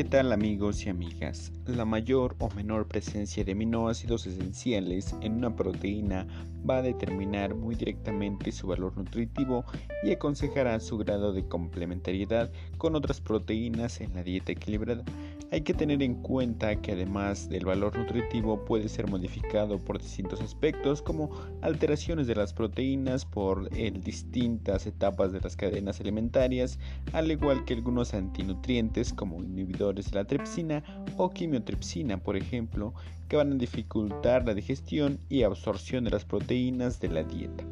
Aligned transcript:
¿Qué 0.00 0.04
tal 0.04 0.32
amigos 0.32 0.86
y 0.86 0.88
amigas? 0.88 1.52
La 1.66 1.84
mayor 1.84 2.34
o 2.38 2.48
menor 2.54 2.88
presencia 2.88 3.44
de 3.44 3.52
aminoácidos 3.52 4.26
esenciales 4.26 5.14
en 5.20 5.34
una 5.34 5.54
proteína 5.54 6.26
va 6.68 6.78
a 6.78 6.82
determinar 6.82 7.54
muy 7.54 7.74
directamente 7.74 8.50
su 8.50 8.66
valor 8.66 8.96
nutritivo 8.96 9.66
y 10.02 10.12
aconsejará 10.12 10.80
su 10.80 10.96
grado 10.96 11.34
de 11.34 11.46
complementariedad 11.46 12.50
con 12.78 12.96
otras 12.96 13.20
proteínas 13.20 14.00
en 14.00 14.14
la 14.14 14.22
dieta 14.22 14.52
equilibrada. 14.52 15.04
Hay 15.52 15.62
que 15.62 15.74
tener 15.74 16.00
en 16.00 16.14
cuenta 16.14 16.76
que 16.76 16.92
además 16.92 17.48
del 17.48 17.64
valor 17.64 17.98
nutritivo 17.98 18.64
puede 18.64 18.88
ser 18.88 19.10
modificado 19.10 19.78
por 19.78 20.00
distintos 20.00 20.40
aspectos 20.40 21.02
como 21.02 21.28
alteraciones 21.60 22.28
de 22.28 22.36
las 22.36 22.52
proteínas 22.52 23.24
por 23.24 23.68
distintas 23.68 24.86
etapas 24.86 25.32
de 25.32 25.40
las 25.40 25.56
cadenas 25.56 25.98
alimentarias, 25.98 26.78
al 27.12 27.32
igual 27.32 27.64
que 27.64 27.74
algunos 27.74 28.14
antinutrientes 28.14 29.12
como 29.12 29.42
inhibidores 29.42 30.12
de 30.12 30.18
la 30.18 30.24
tripsina 30.24 30.84
o 31.16 31.30
quimiotripsina, 31.30 32.18
por 32.18 32.36
ejemplo, 32.36 32.94
que 33.28 33.36
van 33.36 33.52
a 33.52 33.56
dificultar 33.56 34.46
la 34.46 34.54
digestión 34.54 35.18
y 35.28 35.42
absorción 35.42 36.04
de 36.04 36.10
las 36.10 36.24
proteínas 36.24 37.00
de 37.00 37.08
la 37.08 37.24
dieta 37.24 37.64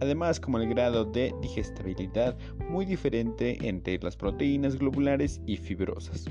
además 0.00 0.40
como 0.40 0.58
el 0.58 0.68
grado 0.68 1.06
de 1.06 1.34
digestibilidad 1.40 2.36
muy 2.68 2.84
diferente 2.84 3.56
entre 3.66 3.98
las 3.98 4.14
proteínas 4.14 4.76
globulares 4.76 5.40
y 5.46 5.56
fibrosas. 5.56 6.26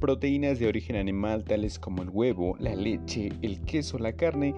Proteínas 0.00 0.58
de 0.58 0.66
origen 0.66 0.96
animal 0.96 1.44
tales 1.44 1.78
como 1.78 2.02
el 2.02 2.08
huevo, 2.08 2.56
la 2.58 2.74
leche, 2.74 3.28
el 3.42 3.60
queso, 3.60 3.98
la 3.98 4.14
carne 4.14 4.54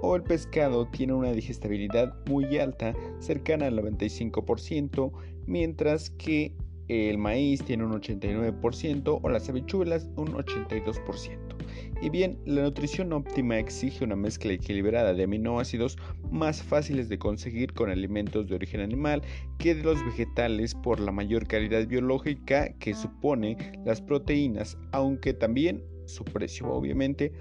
o 0.00 0.16
el 0.16 0.22
pescado 0.22 0.86
tienen 0.88 1.16
una 1.16 1.32
digestibilidad 1.32 2.14
muy 2.26 2.58
alta, 2.58 2.94
cercana 3.18 3.66
al 3.66 3.78
95%, 3.78 5.12
mientras 5.46 6.10
que 6.10 6.54
el 6.88 7.18
maíz 7.18 7.62
tiene 7.64 7.84
un 7.84 7.92
89% 7.92 9.20
o 9.22 9.28
las 9.28 9.48
habichuelas 9.48 10.08
un 10.16 10.28
82%. 10.28 11.56
Y 12.02 12.10
bien, 12.10 12.38
la 12.44 12.62
nutrición 12.62 13.12
óptima 13.12 13.58
exige 13.58 14.04
una 14.04 14.16
mezcla 14.16 14.52
equilibrada 14.52 15.14
de 15.14 15.24
aminoácidos 15.24 15.96
más 16.30 16.62
fáciles 16.62 17.08
de 17.08 17.18
conseguir 17.18 17.72
con 17.72 17.90
alimentos 17.90 18.46
de 18.46 18.54
origen 18.54 18.80
animal 18.80 19.22
que 19.58 19.74
de 19.74 19.82
los 19.82 20.04
vegetales 20.04 20.74
por 20.74 21.00
la 21.00 21.12
mayor 21.12 21.46
calidad 21.46 21.86
biológica 21.86 22.74
que 22.78 22.94
supone 22.94 23.56
las 23.84 24.02
proteínas, 24.02 24.76
aunque 24.92 25.32
también 25.32 25.82
su 26.06 26.24
precio 26.24 26.68
obviamente. 26.68 27.32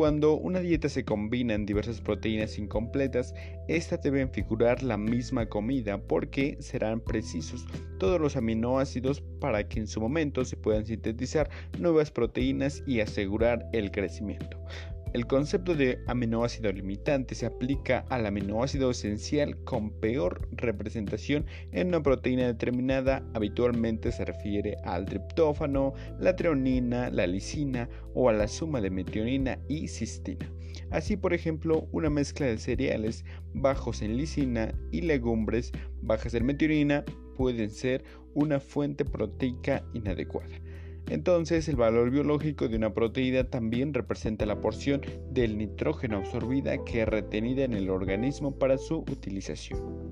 Cuando 0.00 0.32
una 0.32 0.60
dieta 0.60 0.88
se 0.88 1.04
combina 1.04 1.52
en 1.52 1.66
diversas 1.66 2.00
proteínas 2.00 2.56
incompletas, 2.56 3.34
estas 3.68 4.00
deben 4.00 4.30
figurar 4.30 4.82
la 4.82 4.96
misma 4.96 5.44
comida 5.50 5.98
porque 5.98 6.56
serán 6.58 7.02
precisos 7.02 7.66
todos 7.98 8.18
los 8.18 8.34
aminoácidos 8.34 9.20
para 9.42 9.68
que 9.68 9.78
en 9.78 9.86
su 9.86 10.00
momento 10.00 10.46
se 10.46 10.56
puedan 10.56 10.86
sintetizar 10.86 11.50
nuevas 11.78 12.10
proteínas 12.10 12.82
y 12.86 13.00
asegurar 13.00 13.68
el 13.74 13.90
crecimiento. 13.90 14.58
El 15.12 15.26
concepto 15.26 15.74
de 15.74 15.98
aminoácido 16.06 16.70
limitante 16.70 17.34
se 17.34 17.44
aplica 17.44 18.04
al 18.10 18.26
aminoácido 18.26 18.92
esencial 18.92 19.56
con 19.64 19.90
peor 19.90 20.48
representación 20.52 21.46
en 21.72 21.88
una 21.88 22.00
proteína 22.00 22.46
determinada. 22.46 23.28
Habitualmente 23.34 24.12
se 24.12 24.24
refiere 24.24 24.76
al 24.84 25.06
triptófano, 25.06 25.94
la 26.20 26.36
treonina, 26.36 27.10
la 27.10 27.26
lisina 27.26 27.88
o 28.14 28.28
a 28.28 28.32
la 28.32 28.46
suma 28.46 28.80
de 28.80 28.90
metionina 28.90 29.58
y 29.68 29.88
cistina. 29.88 30.48
Así, 30.90 31.16
por 31.16 31.34
ejemplo, 31.34 31.88
una 31.90 32.08
mezcla 32.08 32.46
de 32.46 32.58
cereales 32.58 33.24
bajos 33.52 34.02
en 34.02 34.16
lisina 34.16 34.72
y 34.92 35.00
legumbres 35.00 35.72
bajas 36.02 36.34
en 36.34 36.46
metionina 36.46 37.04
pueden 37.36 37.70
ser 37.70 38.04
una 38.34 38.60
fuente 38.60 39.04
proteica 39.04 39.84
inadecuada. 39.92 40.54
Entonces 41.08 41.68
el 41.68 41.76
valor 41.76 42.10
biológico 42.10 42.68
de 42.68 42.76
una 42.76 42.94
proteína 42.94 43.44
también 43.44 43.94
representa 43.94 44.46
la 44.46 44.60
porción 44.60 45.00
del 45.30 45.58
nitrógeno 45.58 46.18
absorbida 46.18 46.84
que 46.84 47.02
es 47.02 47.08
retenida 47.08 47.64
en 47.64 47.74
el 47.74 47.90
organismo 47.90 48.58
para 48.58 48.78
su 48.78 48.98
utilización. 48.98 50.10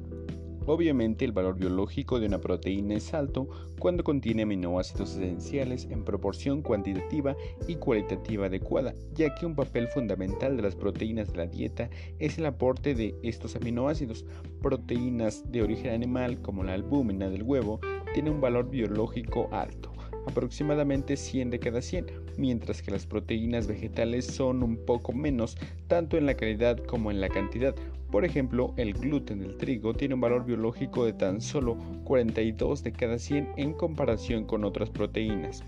Obviamente 0.71 1.25
el 1.25 1.33
valor 1.33 1.55
biológico 1.55 2.21
de 2.21 2.27
una 2.27 2.43
proteína 2.43 2.95
es 2.97 3.15
alto 3.15 3.49
cuando 3.79 4.05
contiene 4.05 4.43
aminoácidos 4.43 5.17
esenciales 5.17 5.89
en 5.91 6.05
proporción 6.05 6.61
cuantitativa 6.61 7.35
y 7.67 7.77
cualitativa 7.77 8.49
adecuada, 8.49 8.93
ya 9.15 9.35
que 9.35 9.47
un 9.47 9.55
papel 9.55 9.89
fundamental 9.89 10.59
de 10.59 10.63
las 10.63 10.77
proteínas 10.77 11.33
de 11.33 11.39
la 11.39 11.47
dieta 11.47 11.89
es 12.19 12.37
el 12.37 12.45
aporte 12.45 12.95
de 12.95 13.15
estos 13.23 13.57
aminoácidos. 13.57 14.27
Proteínas 14.61 15.51
de 15.51 15.63
origen 15.63 15.95
animal 15.95 16.43
como 16.43 16.63
la 16.63 16.75
albúmina 16.75 17.31
del 17.31 17.45
huevo 17.45 17.81
tienen 18.13 18.35
un 18.35 18.43
valor 18.43 18.69
biológico 18.69 19.49
alto 19.51 19.88
aproximadamente 20.27 21.17
100 21.17 21.51
de 21.51 21.59
cada 21.59 21.83
100, 21.83 22.07
mientras 22.37 22.83
que 22.83 22.91
las 22.91 23.07
proteínas 23.07 23.67
vegetales 23.67 24.27
son 24.27 24.63
un 24.63 24.77
poco 24.85 25.13
menos, 25.13 25.57
tanto 25.87 26.17
en 26.17 26.27
la 26.27 26.35
calidad 26.35 26.79
como 26.79 27.11
en 27.11 27.21
la 27.21 27.29
cantidad. 27.29 27.75
Por 28.11 28.25
ejemplo, 28.25 28.73
el 28.77 28.95
gluten 28.95 29.41
del 29.41 29.57
trigo 29.57 29.95
tiene 29.95 30.15
un 30.15 30.21
valor 30.21 30.45
biológico 30.45 31.05
de 31.05 31.13
tan 31.13 31.41
solo 31.41 31.77
42 32.05 32.83
de 32.83 32.93
cada 32.93 33.19
100 33.19 33.49
en 33.57 33.73
comparación 33.75 34.45
con 34.45 34.65
otras 34.65 34.91
proteínas. 34.91 35.65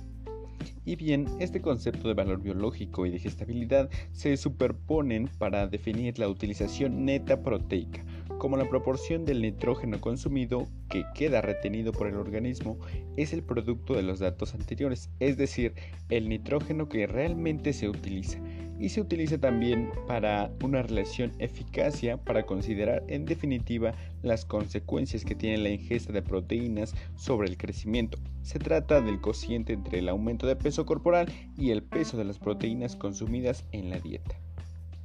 Y 0.85 0.97
bien, 0.97 1.27
este 1.39 1.61
concepto 1.61 2.09
de 2.09 2.15
valor 2.15 2.41
biológico 2.41 3.07
y 3.07 3.11
digestibilidad 3.11 3.91
se 4.13 4.37
superponen 4.37 5.29
para 5.39 5.67
definir 5.67 6.19
la 6.19 6.29
utilización 6.29 7.05
neta 7.05 7.43
proteica, 7.43 8.05
como 8.41 8.57
la 8.57 8.71
proporción 8.71 9.27
del 9.27 9.43
nitrógeno 9.43 10.01
consumido 10.01 10.67
que 10.89 11.05
queda 11.15 11.43
retenido 11.43 11.93
por 11.93 12.07
el 12.07 12.17
organismo 12.17 12.79
es 13.19 13.35
el 13.35 13.43
producto 13.43 13.93
de 13.93 14.03
los 14.03 14.19
datos 14.19 14.55
anteriores, 14.55 15.11
es 15.21 15.37
decir, 15.37 15.75
el 16.09 16.27
nitrógeno 16.31 16.89
que 16.89 17.07
realmente 17.07 17.75
se 17.75 17.91
utiliza. 17.91 18.39
Y 18.79 18.89
se 18.89 19.03
utiliza 19.03 19.37
también 19.37 19.91
para 20.07 20.51
una 20.65 20.81
relación 20.81 21.33
eficacia 21.39 22.17
para 22.17 22.47
considerar 22.47 23.05
en 23.09 23.27
definitiva 23.27 23.93
las 24.23 24.47
consecuencias 24.47 25.27
que 25.27 25.35
tiene 25.35 25.59
la 25.59 25.69
ingesta 25.69 26.11
de 26.11 26.23
proteínas 26.23 26.95
sobre 27.17 27.47
el 27.47 27.59
crecimiento. 27.59 28.17
Se 28.41 28.59
trata 28.59 29.03
del 29.03 29.21
cociente 29.21 29.75
entre 29.75 29.99
el 29.99 30.09
aumento 30.09 30.47
de 30.47 30.57
peso 30.57 30.87
corporal 30.87 31.31
y 31.59 31.73
el 31.73 31.83
peso 31.83 32.17
de 32.17 32.25
las 32.25 32.39
proteínas 32.39 32.97
consumidas 32.97 33.67
en 33.73 33.91
la 33.91 34.01
dieta. 34.01 34.41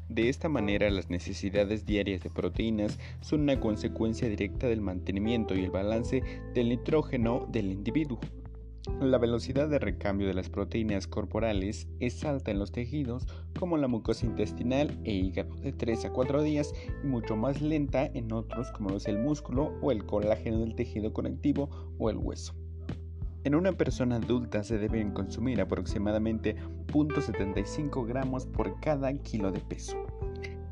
De 0.09 0.29
esta 0.29 0.49
manera, 0.49 0.89
las 0.91 1.09
necesidades 1.09 1.85
diarias 1.85 2.21
de 2.21 2.29
proteínas 2.29 2.99
son 3.21 3.41
una 3.41 3.59
consecuencia 3.59 4.29
directa 4.29 4.67
del 4.67 4.81
mantenimiento 4.81 5.55
y 5.55 5.63
el 5.63 5.71
balance 5.71 6.21
del 6.53 6.69
nitrógeno 6.69 7.47
del 7.51 7.71
individuo. 7.71 8.19
La 9.01 9.17
velocidad 9.17 9.67
de 9.67 9.79
recambio 9.79 10.27
de 10.27 10.35
las 10.35 10.49
proteínas 10.49 11.07
corporales 11.07 11.88
es 11.99 12.23
alta 12.23 12.51
en 12.51 12.59
los 12.59 12.71
tejidos 12.71 13.25
como 13.57 13.77
la 13.77 13.88
mucosa 13.88 14.27
intestinal 14.27 14.95
e 15.03 15.11
hígado 15.11 15.55
de 15.55 15.73
3 15.73 16.05
a 16.05 16.13
4 16.13 16.43
días 16.43 16.72
y 17.03 17.07
mucho 17.07 17.35
más 17.35 17.63
lenta 17.63 18.05
en 18.05 18.31
otros 18.31 18.72
como 18.73 18.95
es 18.95 19.07
el 19.07 19.17
músculo 19.17 19.73
o 19.81 19.91
el 19.91 20.05
colágeno 20.05 20.59
del 20.59 20.75
tejido 20.75 21.13
conectivo 21.13 21.95
o 21.97 22.11
el 22.11 22.17
hueso. 22.17 22.53
En 23.45 23.53
una 23.53 23.73
persona 23.73 24.16
adulta 24.16 24.63
se 24.63 24.79
deben 24.79 25.11
consumir 25.11 25.61
aproximadamente 25.61 26.56
0.75 26.88 28.03
gramos 28.07 28.47
por 28.47 28.79
cada 28.79 29.13
kilo 29.13 29.51
de 29.51 29.59
peso. 29.59 29.97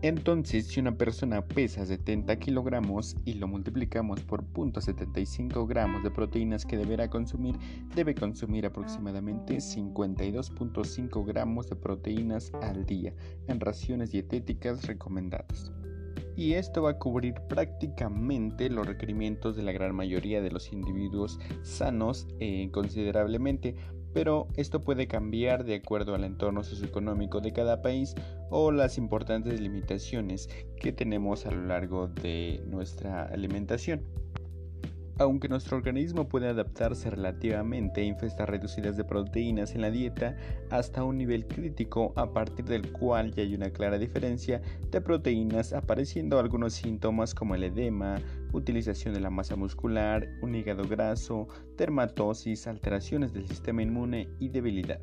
Entonces, 0.01 0.65
si 0.65 0.79
una 0.79 0.97
persona 0.97 1.45
pesa 1.45 1.85
70 1.85 2.35
kilogramos 2.39 3.15
y 3.25 3.35
lo 3.35 3.47
multiplicamos 3.47 4.21
por 4.21 4.43
0.75 4.53 5.67
gramos 5.67 6.01
de 6.01 6.09
proteínas 6.09 6.65
que 6.65 6.75
deberá 6.75 7.11
consumir, 7.11 7.59
debe 7.93 8.15
consumir 8.15 8.65
aproximadamente 8.65 9.57
52.5 9.57 11.25
gramos 11.27 11.69
de 11.69 11.75
proteínas 11.75 12.51
al 12.63 12.87
día 12.87 13.13
en 13.47 13.59
raciones 13.59 14.09
dietéticas 14.09 14.87
recomendadas 14.87 15.71
y 16.35 16.53
esto 16.53 16.81
va 16.81 16.91
a 16.91 16.99
cubrir 16.99 17.35
prácticamente 17.47 18.69
los 18.69 18.87
requerimientos 18.87 19.55
de 19.55 19.63
la 19.63 19.71
gran 19.71 19.95
mayoría 19.95 20.41
de 20.41 20.51
los 20.51 20.71
individuos 20.71 21.39
sanos 21.61 22.27
eh, 22.39 22.69
considerablemente, 22.71 23.75
pero 24.13 24.47
esto 24.55 24.81
puede 24.81 25.07
cambiar 25.07 25.63
de 25.63 25.75
acuerdo 25.75 26.15
al 26.15 26.23
entorno 26.23 26.63
socioeconómico 26.63 27.41
de 27.41 27.51
cada 27.51 27.81
país 27.81 28.15
o 28.49 28.71
las 28.71 28.97
importantes 28.97 29.59
limitaciones 29.59 30.49
que 30.79 30.91
tenemos 30.91 31.45
a 31.45 31.51
lo 31.51 31.65
largo 31.65 32.07
de 32.07 32.63
nuestra 32.67 33.23
alimentación. 33.25 34.03
Aunque 35.19 35.47
nuestro 35.47 35.77
organismo 35.77 36.27
puede 36.27 36.47
adaptarse 36.47 37.11
relativamente 37.11 38.01
a 38.01 38.03
infestas 38.03 38.49
reducidas 38.49 38.97
de 38.97 39.03
proteínas 39.03 39.75
en 39.75 39.81
la 39.81 39.91
dieta 39.91 40.35
hasta 40.71 41.03
un 41.03 41.19
nivel 41.19 41.45
crítico 41.45 42.13
a 42.15 42.33
partir 42.33 42.65
del 42.65 42.91
cual 42.91 43.31
ya 43.31 43.43
hay 43.43 43.53
una 43.53 43.69
clara 43.69 43.99
diferencia 43.99 44.61
de 44.89 45.01
proteínas 45.01 45.71
apareciendo 45.71 46.39
algunos 46.39 46.73
síntomas 46.73 47.35
como 47.35 47.53
el 47.53 47.63
edema, 47.63 48.19
utilización 48.53 49.13
de 49.13 49.19
la 49.19 49.29
masa 49.29 49.55
muscular, 49.55 50.27
un 50.41 50.55
hígado 50.55 50.87
graso, 50.87 51.47
dermatosis, 51.77 52.65
alteraciones 52.65 53.33
del 53.33 53.47
sistema 53.47 53.83
inmune 53.83 54.29
y 54.39 54.49
debilidad 54.49 54.99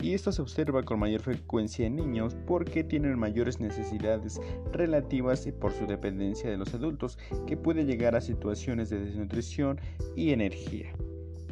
y 0.00 0.14
esto 0.14 0.32
se 0.32 0.42
observa 0.42 0.82
con 0.82 0.98
mayor 0.98 1.22
frecuencia 1.22 1.86
en 1.86 1.96
niños 1.96 2.36
porque 2.46 2.84
tienen 2.84 3.18
mayores 3.18 3.60
necesidades 3.60 4.40
relativas 4.72 5.46
y 5.46 5.52
por 5.52 5.72
su 5.72 5.86
dependencia 5.86 6.50
de 6.50 6.56
los 6.56 6.74
adultos, 6.74 7.18
que 7.46 7.56
puede 7.56 7.84
llegar 7.84 8.14
a 8.14 8.20
situaciones 8.20 8.90
de 8.90 9.00
desnutrición 9.00 9.80
y 10.14 10.30
energía. 10.32 10.92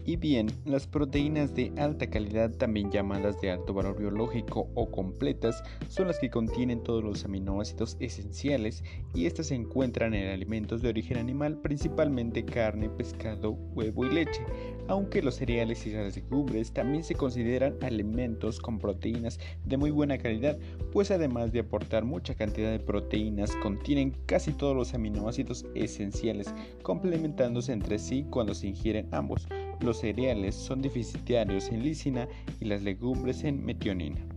Y 0.06 0.16
bien, 0.16 0.48
las 0.66 0.86
proteínas 0.86 1.54
de 1.54 1.72
alta 1.78 2.10
calidad, 2.10 2.50
también 2.50 2.90
llamadas 2.90 3.40
de 3.40 3.50
alto 3.50 3.72
valor 3.72 3.98
biológico 3.98 4.68
o 4.74 4.90
completas, 4.90 5.62
son 5.88 6.08
las 6.08 6.18
que 6.18 6.28
contienen 6.28 6.82
todos 6.82 7.02
los 7.02 7.24
aminoácidos 7.24 7.96
esenciales 8.00 8.84
y 9.14 9.24
estas 9.24 9.46
se 9.46 9.54
encuentran 9.54 10.12
en 10.12 10.28
alimentos 10.28 10.82
de 10.82 10.90
origen 10.90 11.16
animal, 11.16 11.58
principalmente 11.62 12.44
carne, 12.44 12.90
pescado, 12.90 13.52
huevo 13.52 14.04
y 14.04 14.10
leche, 14.10 14.42
aunque 14.88 15.22
los 15.22 15.36
cereales 15.36 15.86
y 15.86 15.92
las 15.92 16.16
legumbres 16.16 16.72
también 16.72 17.04
se 17.04 17.14
consideran 17.14 17.76
alimentos 17.82 18.60
con 18.60 18.78
proteínas 18.78 19.38
de 19.64 19.76
muy 19.76 19.90
buena 19.90 20.18
calidad, 20.18 20.58
pues 20.92 21.10
además 21.10 21.52
de 21.52 21.60
aportar 21.60 22.04
mucha 22.04 22.34
cantidad 22.34 22.70
de 22.70 22.80
proteínas, 22.80 23.50
contienen 23.62 24.14
casi 24.26 24.52
todos 24.52 24.76
los 24.76 24.94
aminoácidos 24.94 25.64
esenciales, 25.74 26.54
complementándose 26.82 27.72
entre 27.72 27.98
sí 27.98 28.26
cuando 28.30 28.54
se 28.54 28.68
ingieren 28.68 29.08
ambos. 29.12 29.46
Los 29.80 30.00
cereales 30.00 30.54
son 30.54 30.82
deficitarios 30.82 31.68
en 31.68 31.82
lisina 31.82 32.28
y 32.60 32.66
las 32.66 32.82
legumbres 32.82 33.44
en 33.44 33.64
metionina. 33.64 34.33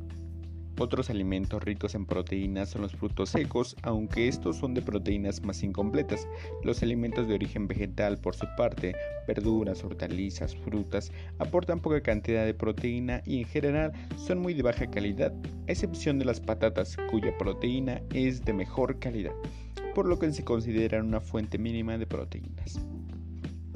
Otros 0.79 1.09
alimentos 1.09 1.63
ricos 1.63 1.95
en 1.95 2.05
proteínas 2.05 2.69
son 2.69 2.83
los 2.83 2.95
frutos 2.95 3.31
secos, 3.31 3.75
aunque 3.81 4.27
estos 4.27 4.57
son 4.57 4.75
de 4.75 4.83
proteínas 4.83 5.41
más 5.41 5.63
incompletas. 5.63 6.27
Los 6.63 6.83
alimentos 6.83 7.27
de 7.27 7.33
origen 7.33 7.67
vegetal, 7.67 8.19
por 8.19 8.35
su 8.35 8.45
parte, 8.55 8.95
verduras, 9.27 9.83
hortalizas, 9.83 10.55
frutas, 10.55 11.11
aportan 11.39 11.79
poca 11.79 12.01
cantidad 12.01 12.45
de 12.45 12.53
proteína 12.53 13.23
y 13.25 13.39
en 13.39 13.45
general 13.45 13.91
son 14.17 14.37
muy 14.37 14.53
de 14.53 14.61
baja 14.61 14.85
calidad, 14.85 15.33
a 15.67 15.71
excepción 15.71 16.19
de 16.19 16.25
las 16.25 16.39
patatas, 16.39 16.95
cuya 17.09 17.35
proteína 17.39 18.01
es 18.13 18.45
de 18.45 18.53
mejor 18.53 18.99
calidad, 18.99 19.33
por 19.95 20.07
lo 20.07 20.19
que 20.19 20.31
se 20.31 20.43
consideran 20.43 21.07
una 21.07 21.21
fuente 21.21 21.57
mínima 21.57 21.97
de 21.97 22.05
proteínas. 22.05 22.79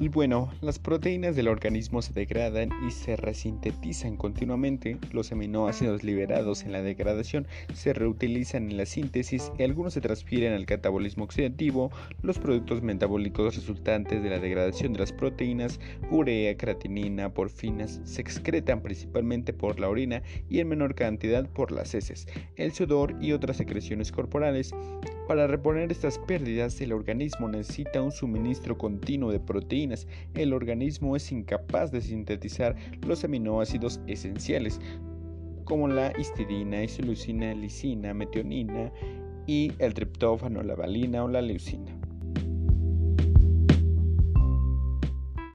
Y 0.02 0.08
bueno, 0.08 0.50
las 0.60 0.80
proteínas 0.80 1.36
del 1.36 1.46
organismo 1.46 2.02
se 2.02 2.12
degradan 2.12 2.70
y 2.84 2.90
se 2.90 3.14
resintetizan 3.14 4.16
continuamente. 4.16 4.98
Los 5.12 5.30
aminoácidos 5.30 6.02
liberados 6.02 6.64
en 6.64 6.72
la 6.72 6.82
degradación 6.82 7.46
se 7.72 7.92
reutilizan 7.92 8.68
en 8.68 8.78
la 8.78 8.84
síntesis 8.84 9.52
y 9.56 9.62
algunos 9.62 9.94
se 9.94 10.00
transfieren 10.00 10.54
al 10.54 10.66
catabolismo 10.66 11.22
oxidativo. 11.22 11.92
Los 12.20 12.40
productos 12.40 12.82
metabólicos 12.82 13.54
resultantes 13.54 14.24
de 14.24 14.30
la 14.30 14.40
degradación 14.40 14.92
de 14.92 14.98
las 14.98 15.12
proteínas, 15.12 15.78
urea, 16.10 16.56
creatinina, 16.56 17.32
porfinas, 17.32 18.00
se 18.02 18.22
excretan 18.22 18.82
principalmente 18.82 19.52
por 19.52 19.78
la 19.78 19.88
orina 19.88 20.24
y 20.50 20.58
en 20.58 20.66
menor 20.66 20.96
cantidad 20.96 21.48
por 21.48 21.70
las 21.70 21.94
heces, 21.94 22.26
el 22.56 22.72
sudor 22.72 23.14
y 23.20 23.30
otras 23.30 23.56
secreciones 23.56 24.10
corporales. 24.10 24.74
Para 25.28 25.46
reponer 25.46 25.92
estas 25.92 26.18
pérdidas, 26.18 26.80
el 26.80 26.92
organismo 26.92 27.48
necesita 27.48 28.02
un 28.02 28.10
suministro 28.10 28.76
continuo 28.76 29.30
de 29.30 29.38
El 30.34 30.52
organismo 30.52 31.16
es 31.16 31.30
incapaz 31.32 31.90
de 31.92 32.00
sintetizar 32.00 32.76
los 33.06 33.24
aminoácidos 33.24 34.00
esenciales, 34.06 34.80
como 35.64 35.88
la 35.88 36.12
histidina, 36.18 36.82
isoleucina, 36.82 37.54
lisina, 37.54 38.12
metionina 38.12 38.92
y 39.46 39.72
el 39.78 39.94
triptófano, 39.94 40.62
la 40.62 40.74
valina 40.74 41.24
o 41.24 41.28
la 41.28 41.42
leucina. 41.42 42.01